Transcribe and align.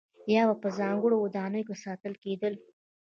یا 0.33 0.43
به 0.49 0.55
په 0.63 0.69
ځانګړو 0.79 1.15
ودانیو 1.23 1.67
کې 1.67 1.75
ساتل 1.85 2.13
کېدل. 2.23 2.53